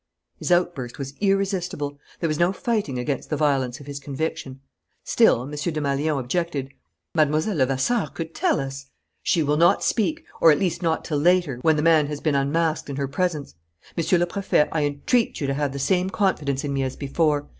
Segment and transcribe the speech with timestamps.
[0.39, 1.99] His outburst was irresistible.
[2.19, 4.59] There was no fighting against the violence of his conviction.
[5.03, 5.51] Still, M.
[5.51, 6.71] Desmalions objected:
[7.13, 7.29] "Mlle.
[7.53, 8.87] Levasseur could tell us"
[9.21, 12.33] "She will not speak, or at least not till later, when the man has been
[12.33, 13.53] unmasked in her presence.
[13.95, 17.47] Monsieur le Préfet, I entreat you to have the same confidence in me as before.